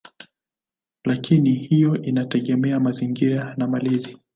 Lakini 1.03 1.55
hiyo 1.55 2.01
inategemea 2.01 2.79
mazingira 2.79 3.53
na 3.57 3.67
malezi. 3.67 4.17